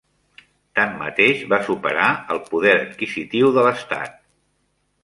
Tanmateix, 0.79 1.43
va 1.53 1.59
superar 1.67 2.09
el 2.37 2.43
poder 2.49 2.75
adquisitiu 2.81 3.55
de 3.61 3.69
l'estat. 3.71 4.19